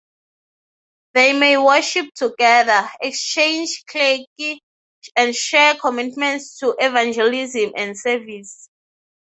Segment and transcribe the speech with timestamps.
[1.13, 4.59] They may worship together, exchange clergy,
[5.15, 8.67] and share commitments to evangelism and service.